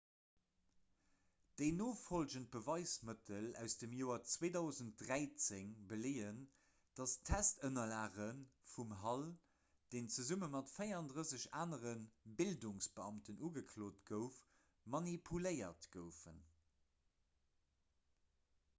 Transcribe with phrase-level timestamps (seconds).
[1.61, 6.39] déi nofollgend beweismëttel aus dem joer 2013 beleeën
[7.01, 8.27] datt d'testënnerlage
[8.73, 9.27] vum hall
[9.97, 11.93] deen zesumme mat 34 anere
[12.41, 14.41] bildungsbeamten ugeklot gouf
[14.97, 16.43] manipuléiert goufen